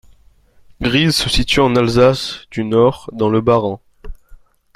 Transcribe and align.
Gries 0.81 1.11
se 1.13 1.29
situe 1.29 1.59
en 1.59 1.75
Alsace 1.75 2.47
du 2.49 2.63
Nord, 2.63 3.07
dans 3.13 3.29
le 3.29 3.39
Bas-Rhin. 3.39 3.79